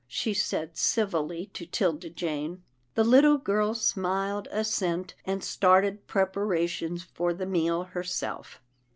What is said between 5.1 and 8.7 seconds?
and started prepara tions for the meal herself.